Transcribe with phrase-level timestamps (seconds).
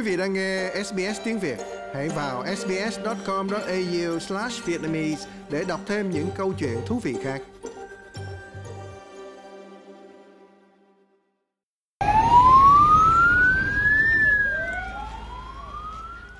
[0.00, 1.58] Quý vị đang nghe SBS tiếng Việt,
[1.94, 7.42] hãy vào sbs.com.au/vietnamese để đọc thêm những câu chuyện thú vị khác.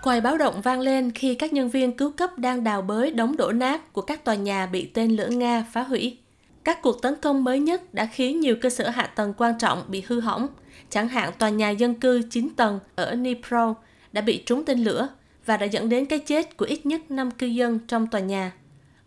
[0.03, 3.37] Còi báo động vang lên khi các nhân viên cứu cấp đang đào bới đống
[3.37, 6.19] đổ nát của các tòa nhà bị tên lửa Nga phá hủy.
[6.65, 9.85] Các cuộc tấn công mới nhất đã khiến nhiều cơ sở hạ tầng quan trọng
[9.89, 10.49] bị hư hỏng,
[10.91, 13.75] chẳng hạn tòa nhà dân cư 9 tầng ở Dnipro
[14.13, 15.09] đã bị trúng tên lửa
[15.47, 18.53] và đã dẫn đến cái chết của ít nhất 5 cư dân trong tòa nhà.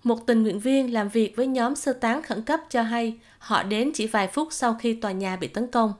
[0.03, 3.63] Một tình nguyện viên làm việc với nhóm sơ tán khẩn cấp cho hay họ
[3.63, 5.94] đến chỉ vài phút sau khi tòa nhà bị tấn công.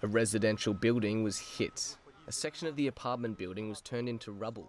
[0.00, 1.72] A residential building was hit.
[2.26, 4.64] A section of the apartment building was turned into rubble.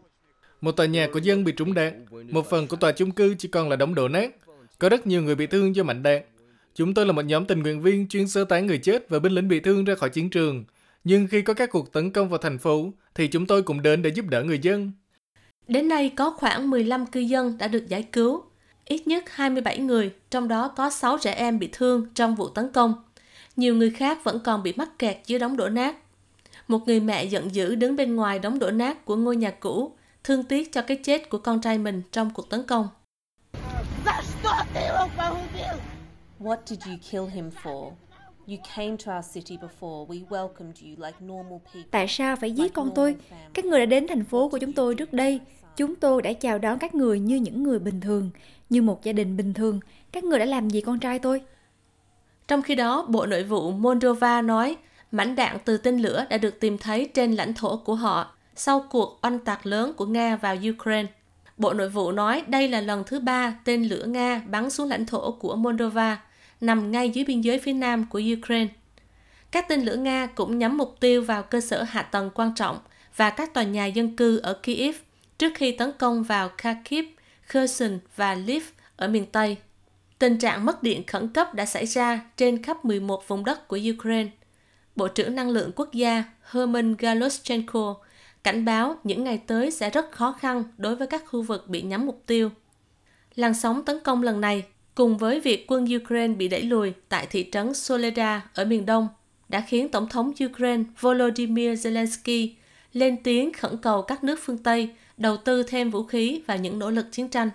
[0.61, 2.05] Một tòa nhà của dân bị trúng đạn.
[2.31, 4.31] Một phần của tòa chung cư chỉ còn là đống đổ nát.
[4.79, 6.21] Có rất nhiều người bị thương do mảnh đạn.
[6.75, 9.33] Chúng tôi là một nhóm tình nguyện viên chuyên sơ tán người chết và binh
[9.33, 10.65] lính bị thương ra khỏi chiến trường.
[11.03, 14.01] Nhưng khi có các cuộc tấn công vào thành phố, thì chúng tôi cũng đến
[14.01, 14.91] để giúp đỡ người dân.
[15.67, 18.43] Đến nay có khoảng 15 cư dân đã được giải cứu.
[18.85, 22.71] Ít nhất 27 người, trong đó có 6 trẻ em bị thương trong vụ tấn
[22.71, 22.93] công.
[23.55, 25.95] Nhiều người khác vẫn còn bị mắc kẹt dưới đống đổ nát.
[26.67, 29.91] Một người mẹ giận dữ đứng bên ngoài đống đổ nát của ngôi nhà cũ,
[30.23, 32.87] thương tiếc cho cái chết của con trai mình trong cuộc tấn công.
[36.39, 37.91] What did you kill him for?
[38.47, 40.07] You came to our city before.
[40.07, 41.89] We welcomed you like normal people.
[41.91, 43.15] Tại sao phải giết con tôi?
[43.53, 45.39] Các người đã đến thành phố của chúng tôi trước đây.
[45.75, 48.29] Chúng tôi đã chào đón các người như những người bình thường,
[48.69, 49.79] như một gia đình bình thường.
[50.11, 51.41] Các người đã làm gì con trai tôi?
[52.47, 54.77] Trong khi đó, Bộ Nội vụ Moldova nói
[55.11, 58.85] mảnh đạn từ tên lửa đã được tìm thấy trên lãnh thổ của họ sau
[58.89, 61.09] cuộc oanh tạc lớn của Nga vào Ukraine.
[61.57, 65.05] Bộ Nội vụ nói đây là lần thứ ba tên lửa Nga bắn xuống lãnh
[65.05, 66.21] thổ của Moldova,
[66.61, 68.67] nằm ngay dưới biên giới phía nam của Ukraine.
[69.51, 72.79] Các tên lửa Nga cũng nhắm mục tiêu vào cơ sở hạ tầng quan trọng
[73.15, 74.95] và các tòa nhà dân cư ở Kyiv
[75.37, 77.05] trước khi tấn công vào Kharkiv,
[77.47, 78.63] Kherson và Lviv
[78.95, 79.57] ở miền Tây.
[80.19, 83.79] Tình trạng mất điện khẩn cấp đã xảy ra trên khắp 11 vùng đất của
[83.95, 84.29] Ukraine.
[84.95, 87.95] Bộ trưởng Năng lượng Quốc gia Herman Galoschenko
[88.47, 91.81] cảnh báo những ngày tới sẽ rất khó khăn đối với các khu vực bị
[91.81, 92.49] nhắm mục tiêu.
[93.35, 94.65] Làn sóng tấn công lần này,
[94.95, 99.07] cùng với việc quân Ukraine bị đẩy lùi tại thị trấn Soledar ở miền đông,
[99.49, 102.49] đã khiến Tổng thống Ukraine Volodymyr Zelensky
[102.93, 106.79] lên tiếng khẩn cầu các nước phương Tây đầu tư thêm vũ khí vào những
[106.79, 107.49] nỗ lực chiến tranh.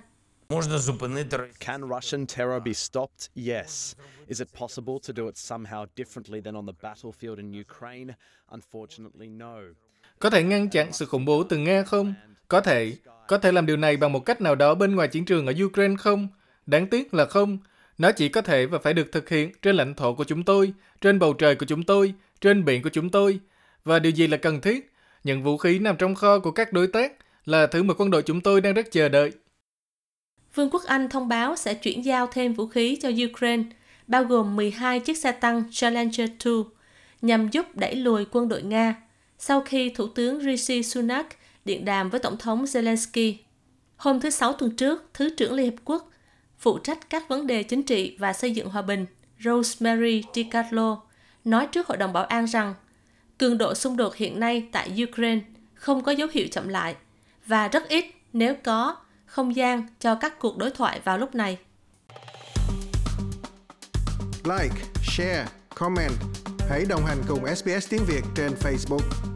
[1.61, 3.29] Can Russian terror be stopped?
[3.47, 3.95] Yes.
[4.27, 8.15] Is it possible to do it somehow differently than on the battlefield in Ukraine?
[8.51, 9.59] Unfortunately, no.
[10.23, 12.15] Có thể ngăn chặn sự khủng bố từ Nga không?
[12.49, 12.97] Có thể.
[13.29, 15.53] Có thể làm điều này bằng một cách nào đó bên ngoài chiến trường ở
[15.65, 16.29] Ukraine không?
[16.67, 17.59] Đáng tiếc là không.
[17.99, 20.73] Nó chỉ có thể và phải được thực hiện trên lãnh thổ của chúng tôi,
[21.01, 23.41] trên bầu trời của chúng tôi, trên biển của chúng tôi.
[23.85, 24.93] Và điều gì là cần thiết?
[25.25, 27.13] Những vũ khí nằm trong kho của các đối tác
[27.45, 29.33] là thứ mà quân đội chúng tôi đang rất chờ đợi.
[30.55, 33.63] Vương quốc Anh thông báo sẽ chuyển giao thêm vũ khí cho Ukraine,
[34.07, 36.55] bao gồm 12 chiếc xe tăng Challenger 2,
[37.23, 38.95] nhằm giúp đẩy lùi quân đội Nga,
[39.45, 41.27] sau khi Thủ tướng Rishi Sunak
[41.65, 43.35] điện đàm với Tổng thống Zelensky.
[43.97, 46.11] Hôm thứ Sáu tuần trước, Thứ trưởng Liên Hiệp Quốc,
[46.59, 49.07] phụ trách các vấn đề chính trị và xây dựng hòa bình,
[49.45, 51.03] Rosemary DiCarlo,
[51.45, 52.75] nói trước Hội đồng Bảo an rằng
[53.39, 55.41] cường độ xung đột hiện nay tại Ukraine
[55.75, 56.97] không có dấu hiệu chậm lại
[57.47, 61.59] và rất ít nếu có không gian cho các cuộc đối thoại vào lúc này.
[64.45, 66.13] Like, share, comment.
[66.69, 69.32] Hãy đồng hành cùng SBS tiếng Việt trên Facebook.